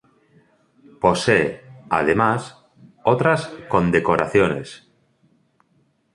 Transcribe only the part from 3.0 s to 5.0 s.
otras condecoraciones.